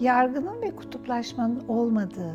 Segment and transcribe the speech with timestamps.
[0.00, 2.34] yargının ve kutuplaşmanın olmadığı,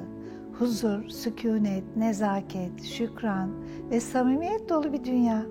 [0.60, 3.50] huzur, sükunet, nezaket, şükran
[3.92, 5.46] ve samimiyet dolu bir dünya.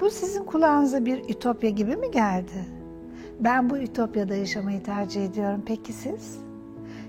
[0.00, 2.66] Bu sizin kulağınıza bir ütopya gibi mi geldi?
[3.40, 5.62] Ben bu ütopyada yaşamayı tercih ediyorum.
[5.66, 6.38] Peki siz?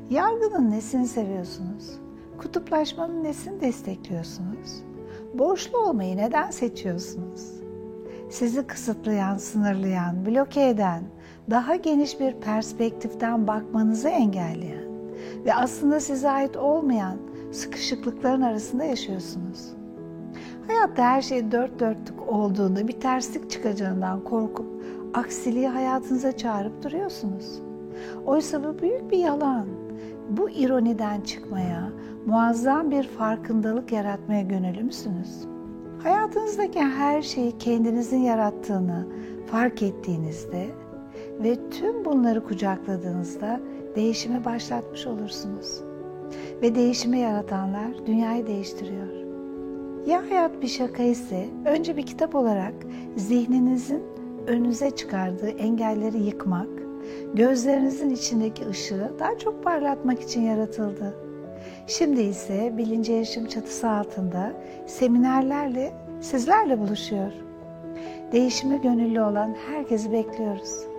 [0.09, 1.99] Yargının nesini seviyorsunuz?
[2.37, 4.83] Kutuplaşmanın nesini destekliyorsunuz?
[5.33, 7.61] Borçlu olmayı neden seçiyorsunuz?
[8.29, 11.03] Sizi kısıtlayan, sınırlayan, bloke eden,
[11.51, 14.83] daha geniş bir perspektiften bakmanızı engelleyen
[15.45, 17.17] ve aslında size ait olmayan
[17.51, 19.73] sıkışıklıkların arasında yaşıyorsunuz.
[20.67, 24.83] Hayatta her şey dört dörtlük olduğunda bir terslik çıkacağından korkup
[25.13, 27.61] aksiliği hayatınıza çağırıp duruyorsunuz.
[28.25, 29.67] Oysa bu büyük bir yalan.
[30.29, 31.89] Bu ironiden çıkmaya,
[32.25, 35.47] muazzam bir farkındalık yaratmaya gönüllü müsünüz?
[36.03, 39.07] Hayatınızdaki her şeyi kendinizin yarattığını
[39.47, 40.80] fark ettiğinizde
[41.43, 43.59] ve tüm bunları kucakladığınızda
[43.95, 45.81] değişimi başlatmış olursunuz.
[46.61, 49.07] Ve değişimi yaratanlar dünyayı değiştiriyor.
[50.07, 52.73] Ya hayat bir şaka ise önce bir kitap olarak
[53.15, 54.03] zihninizin
[54.47, 56.69] önünüze çıkardığı engelleri yıkmak,
[57.33, 61.15] gözlerinizin içindeki ışığı daha çok parlatmak için yaratıldı.
[61.87, 64.53] Şimdi ise bilince yaşam çatısı altında
[64.87, 67.31] seminerlerle sizlerle buluşuyor.
[68.31, 70.90] Değişime gönüllü olan herkesi bekliyoruz.